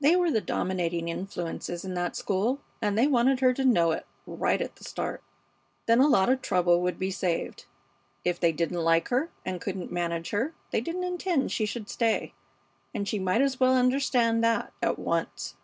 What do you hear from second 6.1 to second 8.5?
of trouble would be saved. If they